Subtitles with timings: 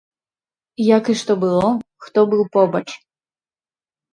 [0.97, 1.67] Як і што было,
[2.07, 2.85] хто быў побач.